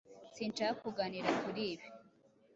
Sinshaka 0.35 0.73
kuganira 0.83 1.29
kuri 1.41 1.61
ibi. 1.73 1.87